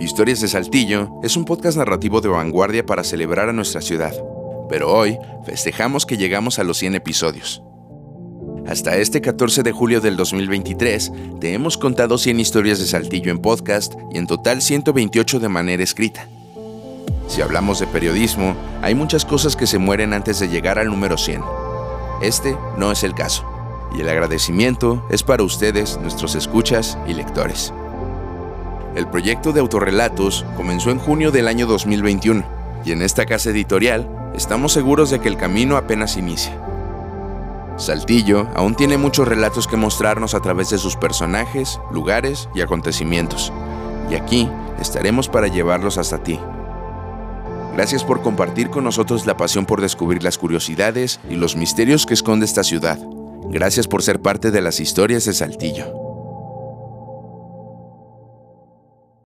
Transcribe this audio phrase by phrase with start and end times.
[0.00, 4.14] Historias de Saltillo es un podcast narrativo de vanguardia para celebrar a nuestra ciudad,
[4.68, 7.62] pero hoy festejamos que llegamos a los 100 episodios.
[8.66, 13.40] Hasta este 14 de julio del 2023 te hemos contado 100 historias de Saltillo en
[13.40, 16.26] podcast y en total 128 de manera escrita.
[17.26, 21.18] Si hablamos de periodismo, hay muchas cosas que se mueren antes de llegar al número
[21.18, 21.42] 100.
[22.22, 23.44] Este no es el caso,
[23.96, 27.72] y el agradecimiento es para ustedes, nuestros escuchas y lectores.
[28.94, 32.44] El proyecto de autorrelatos comenzó en junio del año 2021,
[32.84, 36.58] y en esta casa editorial estamos seguros de que el camino apenas inicia.
[37.76, 43.52] Saltillo aún tiene muchos relatos que mostrarnos a través de sus personajes, lugares y acontecimientos,
[44.10, 44.48] y aquí
[44.80, 46.40] estaremos para llevarlos hasta ti.
[47.74, 52.14] Gracias por compartir con nosotros la pasión por descubrir las curiosidades y los misterios que
[52.14, 52.98] esconde esta ciudad.
[53.50, 55.99] Gracias por ser parte de las historias de Saltillo.